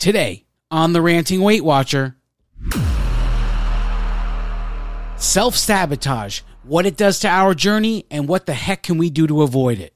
[0.00, 2.16] Today on the Ranting Weight Watcher,
[5.16, 9.26] self sabotage, what it does to our journey, and what the heck can we do
[9.26, 9.92] to avoid it.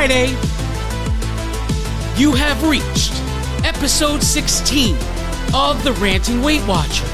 [0.00, 0.28] Friday.
[2.16, 3.12] You have reached
[3.66, 4.96] episode 16
[5.52, 7.04] of the Ranting Weight Watcher.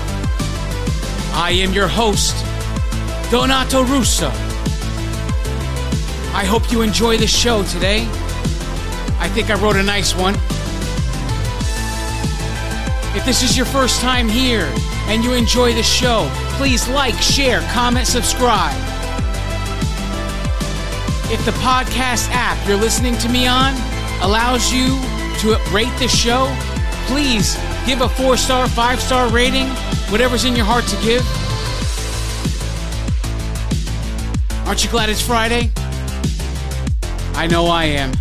[1.32, 2.36] I am your host,
[3.28, 4.28] Donato Russo.
[6.32, 8.06] I hope you enjoy the show today.
[9.18, 10.34] I think I wrote a nice one.
[13.16, 14.73] If this is your first time here
[15.09, 18.95] and you enjoy the show, please like, share, comment, subscribe.
[21.28, 23.74] If the podcast app you're listening to me on
[24.23, 24.87] allows you
[25.40, 26.54] to rate the show,
[27.06, 29.66] please give a four star, five star rating,
[30.09, 31.26] whatever's in your heart to give.
[34.68, 35.73] Aren't you glad it's Friday?
[37.34, 38.12] I know I am.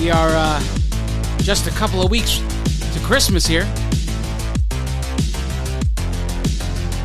[0.00, 0.60] We are uh,
[1.38, 2.38] just a couple of weeks
[2.94, 3.62] to Christmas here.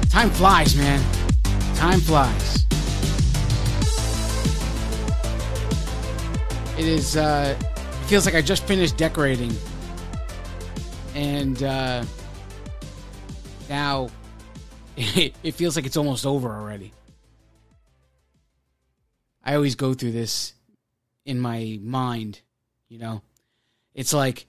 [0.09, 0.99] Time flies, man.
[1.75, 2.64] Time flies.
[6.77, 7.15] It is.
[7.15, 7.57] Uh,
[8.07, 9.55] feels like I just finished decorating,
[11.13, 12.03] and uh,
[13.69, 14.09] now
[14.97, 16.91] it, it feels like it's almost over already.
[19.41, 20.53] I always go through this
[21.25, 22.41] in my mind,
[22.89, 23.21] you know.
[23.93, 24.45] It's like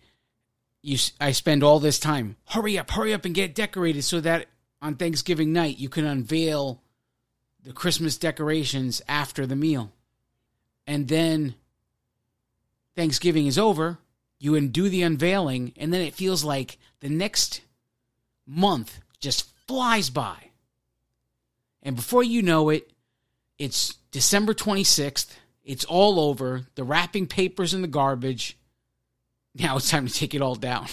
[0.83, 0.99] you.
[1.21, 2.35] I spend all this time.
[2.47, 2.91] Hurry up!
[2.91, 4.47] Hurry up and get decorated so that
[4.83, 6.83] on Thanksgiving night you can unveil
[7.63, 9.93] the Christmas decorations after the meal,
[10.89, 11.55] and then
[12.97, 13.99] Thanksgiving is over,
[14.39, 17.61] you do the unveiling, and then it feels like the next
[18.47, 20.37] month just flies by.
[21.83, 22.91] And before you know it,
[23.59, 25.37] it's December 26th.
[25.65, 26.67] It's all over.
[26.75, 28.59] The wrapping paper's in the garbage.
[29.55, 30.87] Now it's time to take it all down.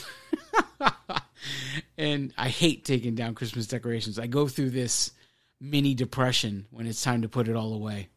[1.97, 4.19] and I hate taking down Christmas decorations.
[4.19, 5.11] I go through this
[5.59, 8.09] mini depression when it's time to put it all away.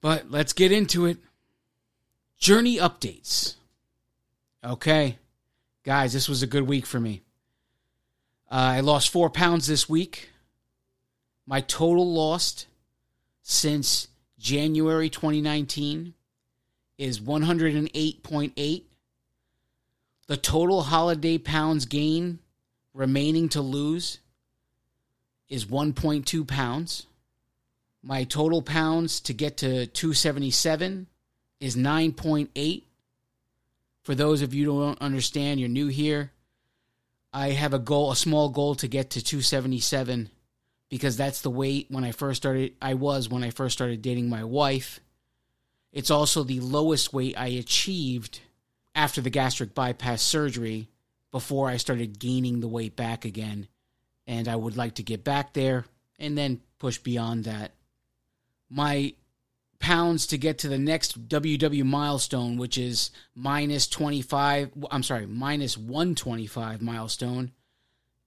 [0.00, 1.18] But let's get into it.
[2.38, 3.54] Journey updates.
[4.62, 5.18] Okay.
[5.84, 7.22] Guys, this was a good week for me.
[8.50, 10.30] Uh, I lost four pounds this week.
[11.46, 12.66] My total lost
[13.42, 14.08] since
[14.38, 16.14] January 2019
[16.98, 18.82] is 108.8.
[20.26, 22.40] The total holiday pounds gain
[22.92, 24.18] remaining to lose
[25.48, 27.06] is 1.2 pounds.
[28.02, 31.06] My total pounds to get to 277
[31.60, 32.82] is 9.8.
[34.02, 36.32] For those of you who don't understand, you're new here.
[37.32, 40.30] I have a goal, a small goal to get to 277
[40.88, 44.28] because that's the weight when I first started I was when I first started dating
[44.28, 45.00] my wife.
[45.92, 48.40] It's also the lowest weight I achieved
[48.94, 50.88] after the gastric bypass surgery
[51.30, 53.68] before I started gaining the weight back again.
[54.26, 55.84] And I would like to get back there
[56.18, 57.72] and then push beyond that.
[58.70, 59.14] My
[59.86, 64.72] pounds to get to the next WW milestone, which is minus 25.
[64.90, 67.52] I'm sorry, minus 125 milestone,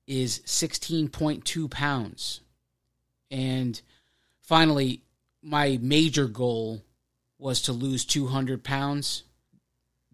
[0.08, 2.40] is 16.2 pounds.
[3.30, 3.81] And
[4.40, 5.03] finally,
[5.42, 6.81] my major goal
[7.38, 9.24] was to lose 200 pounds.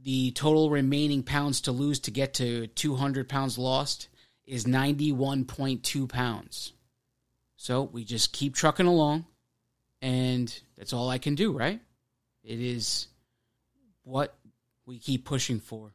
[0.01, 4.07] The total remaining pounds to lose to get to 200 pounds lost
[4.47, 6.73] is 91.2 pounds.
[7.55, 9.27] So we just keep trucking along
[10.05, 11.79] and that's all I can do, right?
[12.43, 13.07] It is
[14.03, 14.35] what
[14.85, 15.93] we keep pushing for.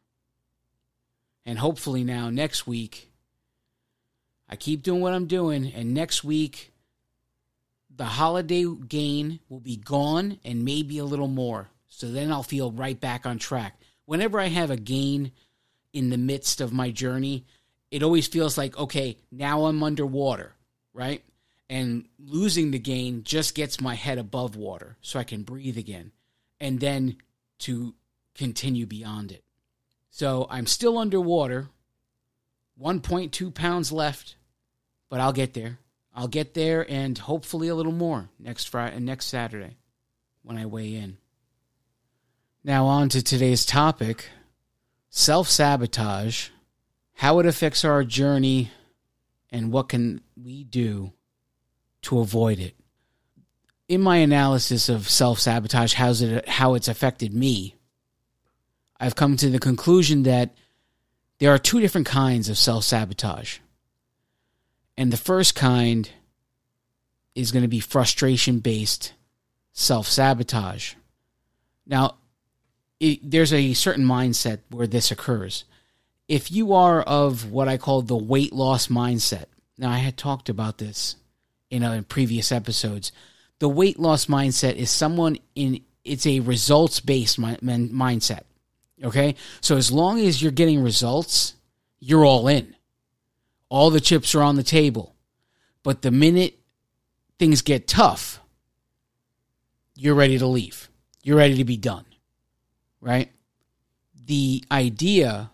[1.47, 3.13] And hopefully now next week
[4.49, 6.73] I keep doing what I'm doing and next week
[7.95, 11.69] the holiday gain will be gone and maybe a little more.
[11.87, 13.81] So then I'll feel right back on track.
[14.07, 15.31] Whenever I have a gain
[15.93, 17.47] in the midst of my journey,
[17.93, 20.53] it always feels like okay, now I'm underwater,
[20.93, 21.23] right?
[21.71, 26.11] And losing the gain just gets my head above water so I can breathe again
[26.59, 27.17] and then
[27.61, 27.95] to
[28.35, 29.45] continue beyond it.
[30.11, 31.69] So I'm still underwater,
[32.83, 34.35] 1.2 pounds left,
[35.09, 35.79] but I'll get there.
[36.13, 39.77] I'll get there and hopefully a little more next Friday uh, next Saturday
[40.43, 41.19] when I weigh in.
[42.65, 44.29] Now on to today's topic,
[45.11, 46.49] self-sabotage,
[47.15, 48.73] how it affects our journey
[49.51, 51.13] and what can we do
[52.03, 52.75] to avoid it.
[53.89, 57.75] In my analysis of self sabotage, how's it how it's affected me,
[58.99, 60.55] I've come to the conclusion that
[61.39, 63.59] there are two different kinds of self sabotage.
[64.97, 66.09] And the first kind
[67.35, 69.15] is going to be frustration based
[69.73, 70.95] self sabotage.
[71.87, 72.17] Now,
[73.01, 75.65] it, there's a certain mindset where this occurs.
[76.29, 79.47] If you are of what I call the weight loss mindset,
[79.79, 81.17] now I had talked about this
[81.71, 83.13] in, uh, in previous episodes.
[83.59, 88.43] The weight loss mindset is someone in it's a results based mi- mindset.
[89.03, 91.55] Okay, so as long as you're getting results,
[92.01, 92.75] you're all in.
[93.69, 95.15] All the chips are on the table.
[95.83, 96.59] But the minute
[97.39, 98.41] things get tough,
[99.95, 100.91] you're ready to leave.
[101.23, 102.05] You're ready to be done.
[103.01, 103.31] Right?
[104.27, 105.51] The idea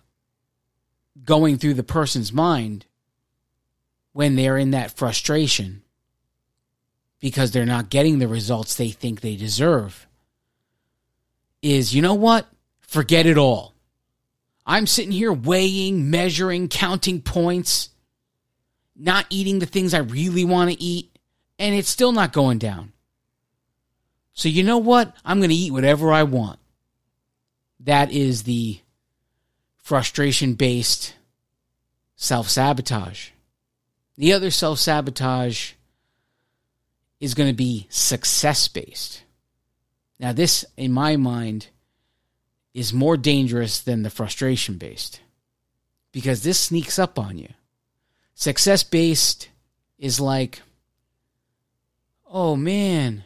[1.23, 2.87] going through the person's mind
[4.12, 5.83] when they're in that frustration
[7.26, 10.06] because they're not getting the results they think they deserve
[11.61, 12.46] is you know what?
[12.82, 13.75] Forget it all.
[14.64, 17.90] I'm sitting here weighing, measuring, counting points,
[18.94, 21.19] not eating the things I really want to eat,
[21.58, 22.93] and it's still not going down.
[24.32, 25.12] So, you know what?
[25.25, 26.61] I'm going to eat whatever I want.
[27.81, 28.78] That is the
[29.82, 31.17] frustration based
[32.14, 33.31] self sabotage.
[34.17, 35.73] The other self sabotage
[37.21, 39.23] is going to be success based.
[40.19, 41.69] Now, this, in my mind,
[42.75, 45.21] is more dangerous than the frustration based
[46.13, 47.49] because this sneaks up on you.
[48.35, 49.49] Success based
[49.99, 50.61] is like,
[52.27, 53.25] oh man,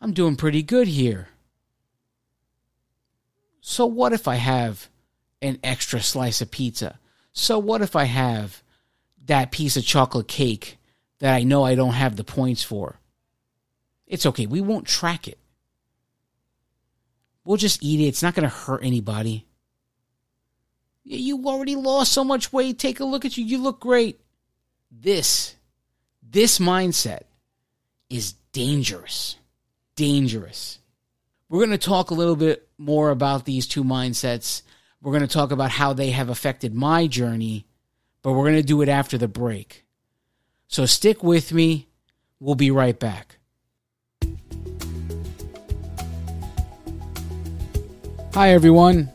[0.00, 1.28] I'm doing pretty good here.
[3.60, 4.88] So, what if I have
[5.40, 6.98] an extra slice of pizza?
[7.32, 8.62] So, what if I have
[9.26, 10.78] that piece of chocolate cake
[11.22, 12.98] that I know I don't have the points for?
[14.08, 14.46] It's okay.
[14.46, 15.38] We won't track it.
[17.44, 18.08] We'll just eat it.
[18.08, 19.46] It's not going to hurt anybody.
[21.04, 22.80] You already lost so much weight.
[22.80, 23.44] Take a look at you.
[23.44, 24.20] You look great.
[24.90, 25.54] This,
[26.28, 27.22] this mindset
[28.10, 29.36] is dangerous.
[29.94, 30.80] Dangerous.
[31.48, 34.62] We're going to talk a little bit more about these two mindsets.
[35.00, 37.64] We're going to talk about how they have affected my journey,
[38.22, 39.81] but we're going to do it after the break.
[40.72, 41.86] So stick with me.
[42.40, 43.36] We'll be right back.
[48.32, 49.10] Hi, everyone.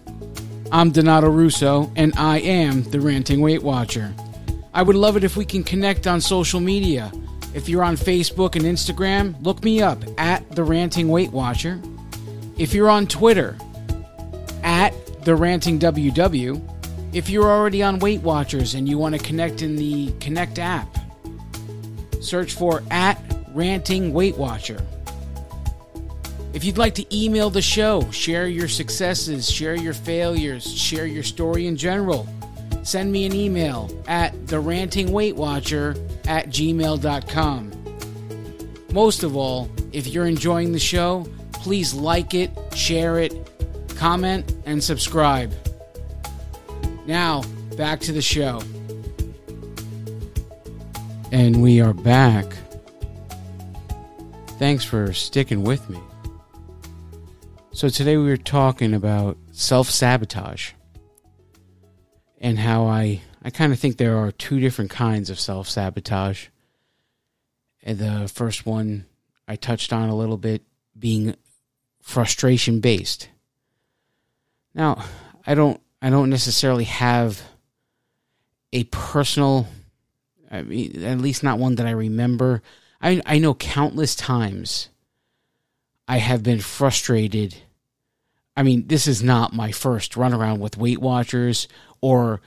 [0.71, 4.13] I'm Donato Russo, and I am the Ranting Weight Watcher.
[4.71, 7.11] I would love it if we can connect on social media.
[7.55, 11.81] If you're on Facebook and Instagram, look me up at the Ranting Weight Watcher.
[12.59, 13.57] If you're on Twitter,
[14.61, 14.93] at
[15.23, 16.61] the Ranting WW.
[17.13, 20.96] If you're already on Weight Watchers and you want to connect in the Connect app,
[22.21, 23.21] search for at
[23.53, 24.81] Ranting Weight Watcher.
[26.53, 31.23] If you'd like to email the show, share your successes, share your failures, share your
[31.23, 32.27] story in general,
[32.83, 37.71] send me an email at therantingweightwatcher at gmail.com.
[38.91, 43.33] Most of all, if you're enjoying the show, please like it, share it,
[43.95, 45.53] comment, and subscribe.
[47.05, 47.43] Now,
[47.75, 48.61] back to the show.
[51.31, 52.45] And we are back.
[54.59, 55.99] Thanks for sticking with me.
[57.73, 60.71] So today we were talking about self sabotage
[62.39, 66.47] and how I I kind of think there are two different kinds of self sabotage.
[67.85, 69.05] The first one
[69.49, 70.63] I touched on a little bit
[70.97, 71.35] being
[72.01, 73.27] frustration based.
[74.73, 75.03] Now,
[75.45, 77.41] I don't I don't necessarily have
[78.71, 79.67] a personal
[80.49, 82.61] I mean at least not one that I remember.
[83.01, 84.89] I I know countless times
[86.07, 87.55] I have been frustrated
[88.57, 91.67] I mean, this is not my first runaround with Weight Watchers
[92.01, 92.41] or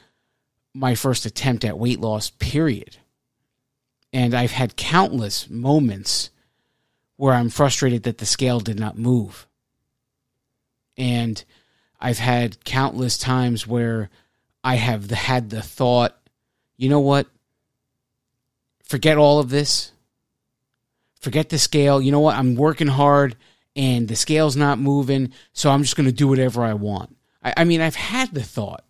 [0.75, 2.97] my first attempt at weight loss, period.
[4.13, 6.31] And I've had countless moments
[7.15, 9.47] where I'm frustrated that the scale did not move.
[10.97, 11.43] And
[12.01, 14.11] I've had countless times where
[14.65, 16.19] I have had the thought,
[16.77, 17.29] you know what?
[18.91, 19.93] Forget all of this.
[21.21, 22.03] Forget the scale.
[22.03, 22.35] You know what?
[22.35, 23.37] I'm working hard
[23.77, 27.17] and the scale's not moving, so I'm just going to do whatever I want.
[27.41, 28.85] I, I mean, I've had the thought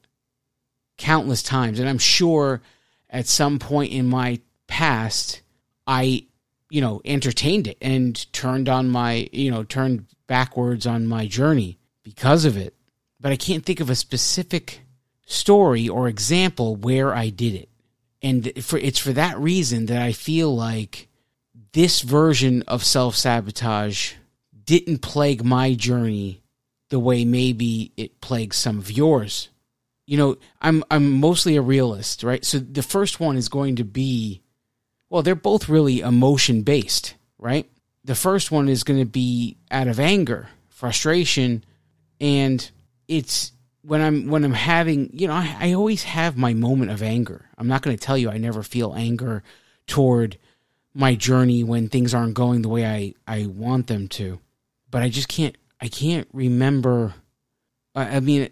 [0.97, 2.62] countless times, and I'm sure
[3.11, 5.42] at some point in my past,
[5.87, 6.25] I,
[6.71, 11.78] you know, entertained it and turned on my, you know, turned backwards on my journey
[12.04, 12.75] because of it.
[13.21, 14.80] But I can't think of a specific
[15.26, 17.70] story or example where I did it.
[18.23, 21.09] And for it's for that reason that I feel like
[21.73, 24.15] this version of self sabotage
[24.65, 26.43] didn't plague my journey
[26.91, 29.49] the way maybe it plagues some of yours.
[30.07, 32.45] You know, I'm I'm mostly a realist, right?
[32.45, 34.43] So the first one is going to be
[35.09, 37.69] well, they're both really emotion based, right?
[38.05, 41.65] The first one is going to be out of anger, frustration,
[42.21, 42.71] and
[43.09, 47.03] it's when I'm when I'm having, you know, I, I always have my moment of
[47.03, 47.47] anger.
[47.61, 49.43] I'm not going to tell you I never feel anger
[49.87, 50.38] toward
[50.95, 54.40] my journey when things aren't going the way I I want them to,
[54.90, 57.14] but I just can't I can't remember.
[57.95, 58.50] I mean,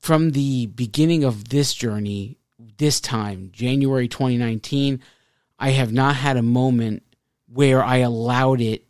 [0.00, 2.38] from the beginning of this journey,
[2.78, 5.00] this time, January 2019,
[5.58, 7.02] I have not had a moment
[7.46, 8.84] where I allowed it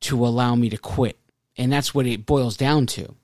[0.00, 1.18] to allow me to quit.
[1.56, 3.14] And that's what it boils down to.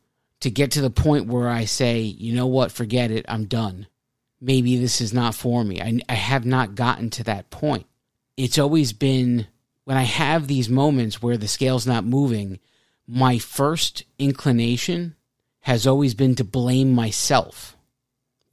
[0.40, 3.86] To get to the point where I say, you know what, forget it, I'm done.
[4.40, 5.80] Maybe this is not for me.
[5.80, 7.86] I, I have not gotten to that point.
[8.36, 9.46] It's always been
[9.84, 12.58] when I have these moments where the scale's not moving,
[13.06, 15.16] my first inclination
[15.62, 17.76] has always been to blame myself.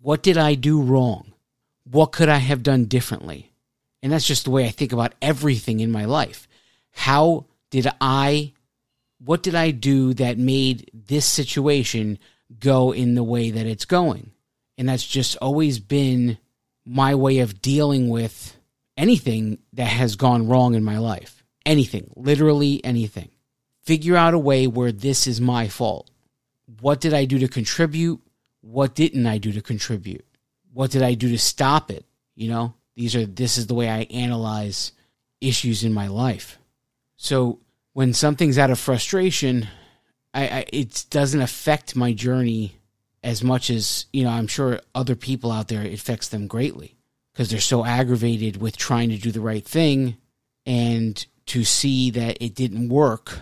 [0.01, 1.33] What did I do wrong?
[1.89, 3.51] What could I have done differently?
[4.01, 6.47] And that's just the way I think about everything in my life.
[6.91, 8.53] How did I,
[9.23, 12.19] what did I do that made this situation
[12.59, 14.31] go in the way that it's going?
[14.77, 16.37] And that's just always been
[16.85, 18.55] my way of dealing with
[18.95, 21.43] anything that has gone wrong in my life.
[21.65, 23.29] Anything, literally anything.
[23.83, 26.09] Figure out a way where this is my fault.
[26.81, 28.21] What did I do to contribute?
[28.61, 30.25] What didn't I do to contribute?
[30.73, 32.05] What did I do to stop it?
[32.35, 34.91] You know, these are this is the way I analyze
[35.41, 36.57] issues in my life.
[37.15, 37.59] So
[37.93, 39.67] when something's out of frustration,
[40.33, 42.75] I, I it doesn't affect my journey
[43.23, 44.29] as much as you know.
[44.29, 46.95] I'm sure other people out there it affects them greatly
[47.33, 50.17] because they're so aggravated with trying to do the right thing
[50.65, 53.41] and to see that it didn't work.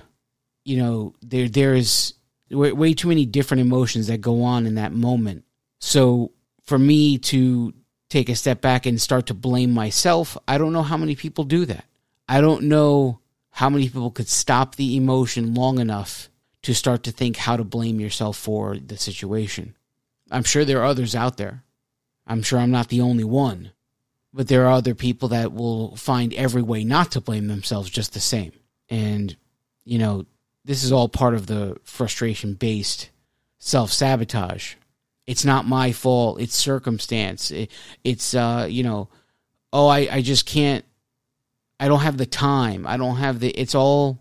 [0.64, 2.14] You know, there there's
[2.50, 5.44] way, way too many different emotions that go on in that moment.
[5.80, 6.32] So
[6.64, 7.74] for me to
[8.10, 11.44] take a step back and start to blame myself, I don't know how many people
[11.44, 11.86] do that.
[12.28, 16.30] I don't know how many people could stop the emotion long enough
[16.66, 19.76] to start to think how to blame yourself for the situation.
[20.30, 21.64] I'm sure there are others out there.
[22.28, 23.72] I'm sure I'm not the only one.
[24.34, 28.14] But there are other people that will find every way not to blame themselves just
[28.14, 28.52] the same.
[28.90, 29.36] And,
[29.86, 30.26] you know,
[30.66, 33.10] this is all part of the frustration based
[33.60, 34.76] self sabotage
[35.28, 36.40] it's not my fault.
[36.40, 37.52] It's circumstance.
[37.52, 37.72] It,
[38.04, 39.10] it's uh, you know,
[39.74, 40.86] oh, I I just can't.
[41.80, 42.88] I don't have the time.
[42.88, 43.50] I don't have the.
[43.50, 44.20] It's all,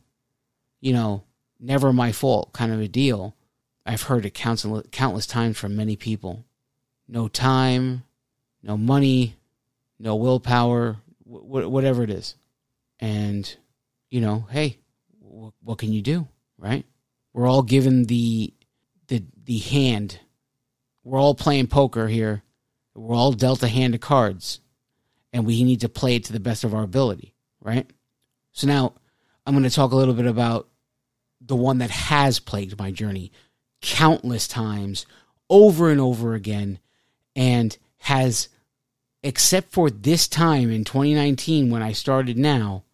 [0.80, 1.22] you know,
[1.60, 3.36] never my fault kind of a deal.
[3.86, 6.44] I've heard it countless countless times from many people.
[7.06, 8.04] No time,
[8.62, 9.36] no money,
[9.98, 12.34] no willpower, wh- whatever it is,
[12.98, 13.54] and
[14.10, 14.78] you know, hey,
[15.20, 16.86] wh- what can you do, right?
[17.32, 18.54] We're all given the
[19.08, 20.20] the the hand
[21.04, 22.42] we're all playing poker here.
[22.94, 24.60] We're all dealt a hand of cards,
[25.32, 27.88] and we need to play it to the best of our ability, right?
[28.52, 28.94] So now
[29.46, 30.68] I'm going to talk a little bit about
[31.44, 33.32] the one that has plagued my journey
[33.82, 35.04] countless times,
[35.50, 36.78] over and over again,
[37.36, 38.48] and has,
[39.22, 42.84] except for this time in 2019 when I started now,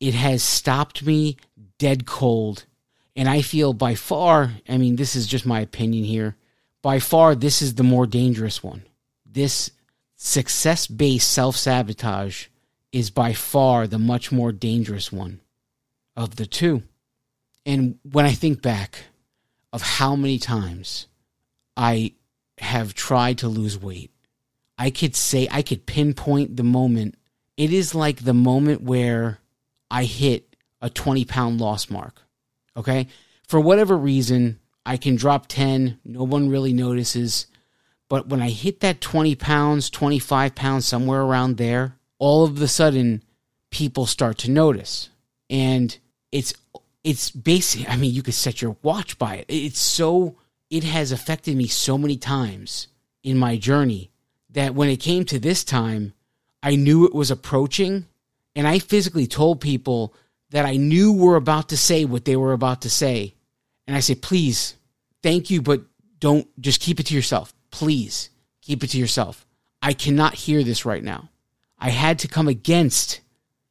[0.00, 1.36] it has stopped me
[1.78, 2.64] dead cold.
[3.14, 6.36] And I feel by far, I mean, this is just my opinion here
[6.82, 8.82] by far, this is the more dangerous one.
[9.26, 9.70] This
[10.16, 12.46] success based self sabotage
[12.92, 15.40] is by far the much more dangerous one
[16.16, 16.82] of the two.
[17.68, 19.04] And when I think back
[19.74, 21.06] of how many times
[21.76, 22.14] I
[22.56, 24.10] have tried to lose weight,
[24.78, 27.16] I could say, I could pinpoint the moment.
[27.58, 29.40] It is like the moment where
[29.90, 32.22] I hit a 20 pound loss mark.
[32.74, 33.08] Okay.
[33.46, 37.48] For whatever reason, I can drop 10, no one really notices.
[38.08, 42.68] But when I hit that 20 pounds, 25 pounds, somewhere around there, all of a
[42.68, 43.22] sudden
[43.68, 45.10] people start to notice.
[45.50, 45.98] And
[46.32, 46.54] it's
[47.04, 49.46] it's basic I mean you could set your watch by it.
[49.48, 50.36] It's so
[50.70, 52.88] it has affected me so many times
[53.22, 54.10] in my journey
[54.50, 56.12] that when it came to this time,
[56.62, 58.06] I knew it was approaching
[58.54, 60.14] and I physically told people
[60.50, 63.34] that I knew were about to say what they were about to say.
[63.86, 64.74] And I said, please,
[65.22, 65.82] thank you, but
[66.18, 67.54] don't just keep it to yourself.
[67.70, 69.46] Please keep it to yourself.
[69.80, 71.30] I cannot hear this right now.
[71.78, 73.20] I had to come against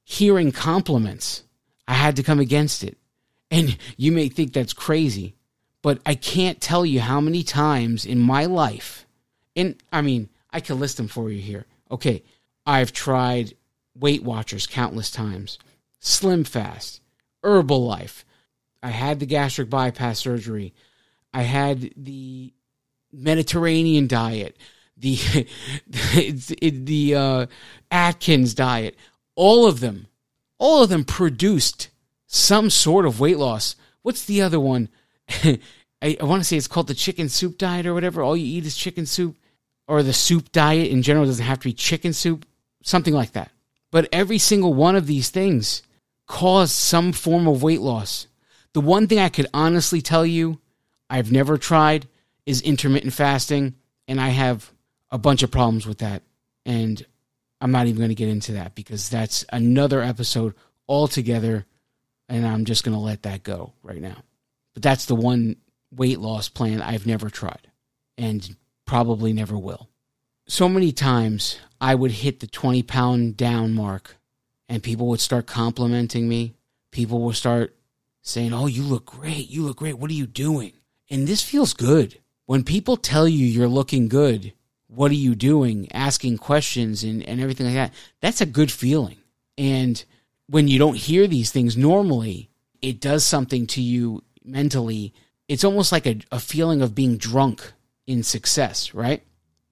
[0.04, 1.44] hearing compliments.
[1.88, 2.98] I had to come against it.
[3.50, 5.36] And you may think that's crazy,
[5.82, 9.06] but I can't tell you how many times in my life,
[9.56, 11.66] and I mean, I can list them for you here.
[11.90, 12.24] Okay,
[12.66, 13.56] I've tried
[13.96, 15.58] Weight Watchers countless times.
[16.00, 17.02] Slim Fast,
[17.44, 18.24] Herbalife.
[18.84, 20.74] I had the gastric bypass surgery.
[21.34, 22.54] I had the
[23.12, 24.58] Mediterranean diet,
[24.96, 25.18] the
[25.88, 27.46] the uh,
[27.92, 28.96] Atkins diet.
[29.36, 30.08] All of them,
[30.58, 31.90] all of them produced
[32.28, 33.76] some sort of weight loss.
[34.04, 34.90] What's the other one?
[35.30, 35.60] I,
[36.02, 38.22] I want to say it's called the chicken soup diet or whatever.
[38.22, 39.36] All you eat is chicken soup,
[39.88, 42.46] or the soup diet in general doesn't have to be chicken soup,
[42.84, 43.52] something like that.
[43.92, 45.82] But every single one of these things
[46.28, 48.28] caused some form of weight loss.
[48.74, 50.60] The one thing I could honestly tell you
[51.10, 52.08] I've never tried
[52.46, 53.76] is intermittent fasting,
[54.08, 54.72] and I have
[55.10, 56.22] a bunch of problems with that.
[56.66, 57.04] And
[57.62, 60.54] I'm not even going to get into that because that's another episode
[60.88, 61.66] altogether,
[62.30, 64.18] and I'm just going to let that go right now.
[64.74, 65.58] But that's the one
[65.92, 67.68] weight loss plan I've never tried
[68.18, 68.56] and
[68.86, 69.90] probably never will.
[70.48, 74.18] So many times I would hit the 20 pound down mark
[74.70, 76.56] and people would start complimenting me.
[76.92, 77.76] People would start
[78.22, 79.50] saying, Oh, you look great.
[79.50, 79.98] You look great.
[79.98, 80.74] What are you doing?
[81.10, 82.20] And this feels good.
[82.46, 84.54] When people tell you you're looking good,
[84.88, 85.92] what are you doing?
[85.92, 87.94] Asking questions and, and everything like that.
[88.22, 89.18] That's a good feeling.
[89.58, 90.04] And
[90.48, 92.50] when you don't hear these things normally,
[92.82, 95.14] it does something to you mentally.
[95.48, 97.74] It's almost like a, a feeling of being drunk
[98.06, 99.24] in success, right?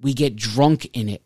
[0.02, 1.24] We get drunk in it.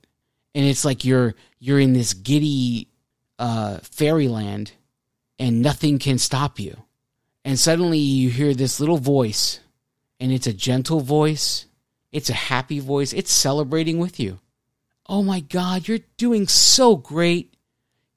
[0.56, 2.89] And it's like you're you're in this giddy
[3.38, 4.72] uh, fairyland
[5.38, 6.84] and nothing can stop you.
[7.46, 9.62] And suddenly you hear this little voice,
[10.20, 11.65] and it's a gentle voice,
[12.12, 14.39] it's a happy voice, it's celebrating with you.
[15.08, 17.56] Oh my God, you're doing so great.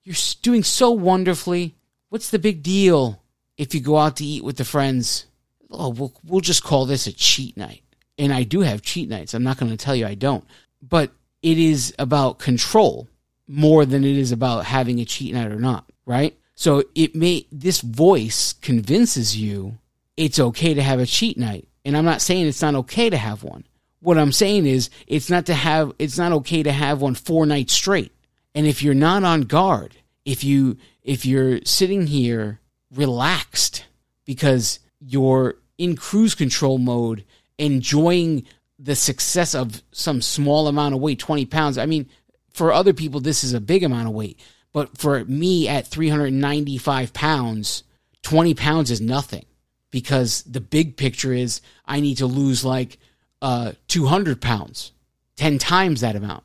[0.05, 1.77] You're doing so wonderfully.
[2.09, 3.23] What's the big deal
[3.57, 5.27] if you go out to eat with the friends?
[5.71, 7.83] Oh, we'll, we'll just call this a cheat night.
[8.19, 9.33] And I do have cheat nights.
[9.33, 10.45] I'm not going to tell you I don't.
[10.83, 13.09] But it is about control
[13.49, 16.37] more than it is about having a cheat night or not, right?
[16.55, 19.79] So it may this voice convinces you
[20.17, 21.67] it's okay to have a cheat night.
[21.85, 23.65] And I'm not saying it's not okay to have one.
[24.01, 27.47] What I'm saying is it's not to have it's not okay to have one four
[27.47, 28.13] nights straight.
[28.55, 32.61] And if you're not on guard, if you if you're sitting here
[32.95, 33.85] relaxed
[34.25, 37.25] because you're in cruise control mode
[37.59, 38.45] enjoying
[38.79, 41.79] the success of some small amount of weight, 20 pounds.
[41.79, 42.09] I mean,
[42.53, 44.39] for other people, this is a big amount of weight.
[44.73, 47.85] But for me at 395 pounds,
[48.23, 49.45] 20 pounds is nothing
[49.91, 52.99] because the big picture is I need to lose like
[53.41, 54.93] uh, 200 pounds,
[55.37, 56.45] 10 times that amount.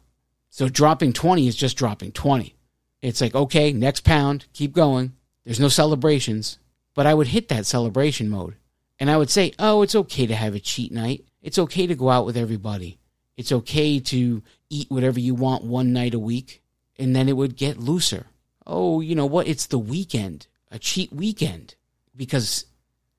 [0.57, 2.55] So dropping 20 is just dropping 20.
[3.03, 5.13] It's like, okay, next pound, keep going.
[5.45, 6.57] There's no celebrations.
[6.95, 8.55] But I would hit that celebration mode.
[8.97, 11.25] And I would say, oh, it's okay to have a cheat night.
[11.43, 12.97] It's okay to go out with everybody.
[13.37, 16.63] It's okay to eat whatever you want one night a week,
[16.97, 18.25] and then it would get looser.
[18.65, 19.47] Oh, you know what?
[19.47, 21.75] It's the weekend, a cheat weekend,
[22.15, 22.65] because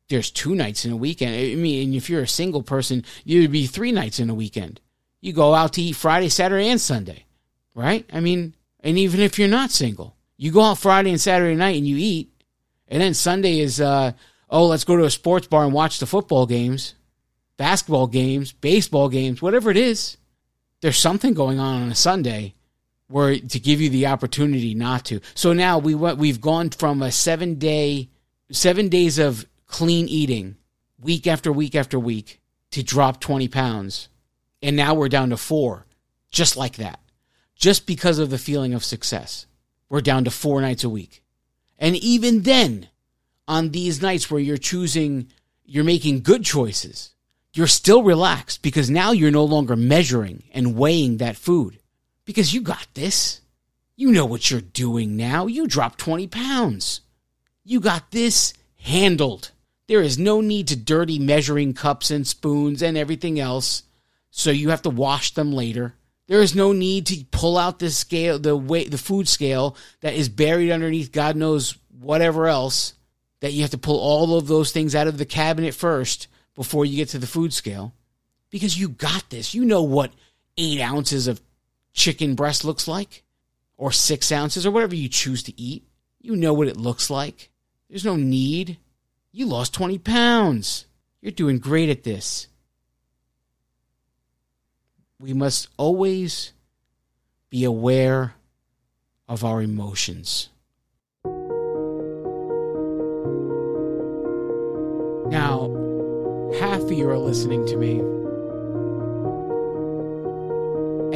[0.08, 1.36] there's two nights in a weekend.
[1.36, 4.80] I mean, if you're a single person, you'd be three nights in a weekend.
[5.20, 7.24] You go out to eat Friday, Saturday, and Sunday,
[7.78, 8.04] right?
[8.12, 11.76] I mean, and even if you're not single, you go out Friday and Saturday night
[11.76, 12.32] and you eat,
[12.88, 14.12] and then Sunday is, uh,
[14.50, 16.94] oh, let's go to a sports bar and watch the football games
[17.58, 20.16] basketball games, baseball games, whatever it is,
[20.80, 22.54] there's something going on on a Sunday
[23.08, 25.20] where to give you the opportunity not to.
[25.34, 28.10] So now we went, we've gone from a seven day,
[28.52, 30.56] seven days of clean eating,
[31.00, 34.08] week after week after week, to drop 20 pounds.
[34.62, 35.84] And now we're down to four,
[36.30, 37.00] just like that.
[37.58, 39.44] Just because of the feeling of success.
[39.90, 41.22] We're down to four nights a week.
[41.78, 42.88] And even then,
[43.46, 45.28] on these nights where you're choosing,
[45.64, 47.10] you're making good choices,
[47.52, 51.78] you're still relaxed because now you're no longer measuring and weighing that food
[52.24, 53.40] because you got this.
[53.96, 55.46] You know what you're doing now.
[55.46, 57.00] You dropped 20 pounds.
[57.64, 59.50] You got this handled.
[59.88, 63.82] There is no need to dirty measuring cups and spoons and everything else,
[64.30, 65.94] so you have to wash them later.
[66.28, 70.14] There is no need to pull out the scale, the weight, the food scale that
[70.14, 72.94] is buried underneath God knows whatever else.
[73.40, 76.84] That you have to pull all of those things out of the cabinet first before
[76.84, 77.94] you get to the food scale
[78.50, 79.54] because you got this.
[79.54, 80.12] You know what
[80.56, 81.40] eight ounces of
[81.92, 83.22] chicken breast looks like,
[83.76, 85.86] or six ounces, or whatever you choose to eat.
[86.20, 87.50] You know what it looks like.
[87.88, 88.78] There's no need.
[89.32, 90.86] You lost 20 pounds.
[91.20, 92.48] You're doing great at this.
[95.20, 96.52] We must always
[97.50, 98.34] be aware
[99.28, 100.48] of our emotions.
[105.26, 105.70] Now,
[106.60, 107.98] half of you are listening to me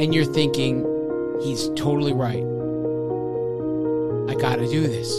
[0.03, 0.85] and you're thinking,
[1.41, 2.43] he's totally right.
[4.29, 5.17] I got to do this.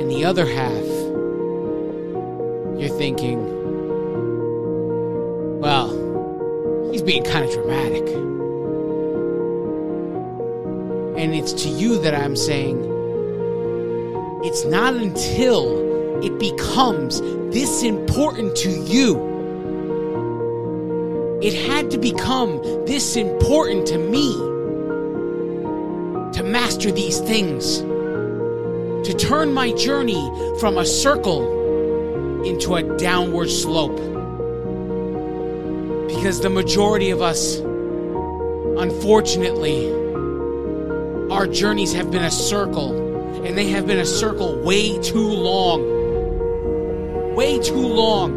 [0.00, 0.86] And the other half,
[2.80, 3.57] you're thinking,
[7.08, 8.06] being kind of dramatic.
[11.16, 12.84] And it's to you that I'm saying,
[14.44, 19.16] it's not until it becomes this important to you.
[21.40, 24.34] It had to become this important to me
[26.34, 27.78] to master these things,
[29.08, 34.17] to turn my journey from a circle into a downward slope.
[36.18, 39.88] Because the majority of us, unfortunately,
[41.30, 47.36] our journeys have been a circle and they have been a circle way too long.
[47.36, 48.32] Way too long.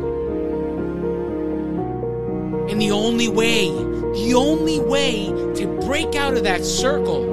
[2.70, 7.24] And the only way, the only way to break out of that circle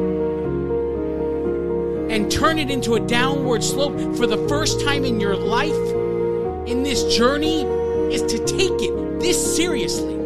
[2.11, 5.77] and turn it into a downward slope for the first time in your life
[6.67, 7.65] in this journey
[8.11, 10.18] is to take it this seriously.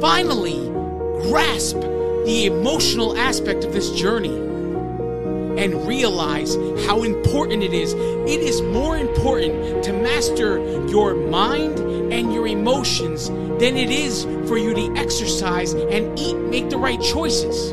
[0.00, 0.68] Finally,
[1.28, 1.76] grasp
[2.24, 4.36] the emotional aspect of this journey
[5.60, 6.54] and realize
[6.86, 7.94] how important it is.
[7.94, 10.58] It is more important to master
[10.88, 11.80] your mind
[12.12, 17.00] and your emotions than it is for you to exercise and eat, make the right
[17.00, 17.72] choices.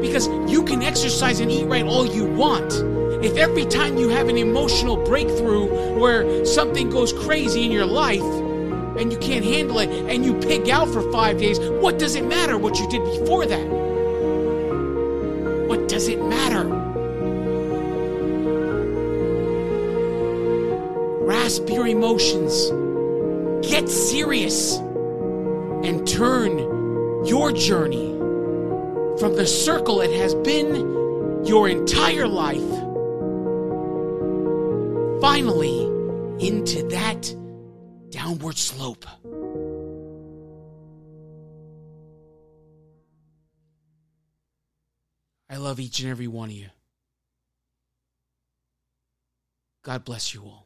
[0.00, 2.72] Because you can exercise and eat right all you want.
[3.24, 8.20] If every time you have an emotional breakthrough where something goes crazy in your life,
[9.04, 12.24] and you can't handle it and you pig out for five days, what does it
[12.24, 13.68] matter what you did before that?
[15.68, 16.64] What does it matter?
[21.26, 22.70] Grasp your emotions,
[23.68, 26.56] get serious, and turn
[27.26, 28.10] your journey
[29.18, 32.70] from the circle it has been your entire life
[35.20, 35.84] finally
[36.40, 37.43] into that
[38.14, 39.06] downward slope.
[45.50, 46.68] I love each and every one of you.
[49.82, 50.63] God bless you all.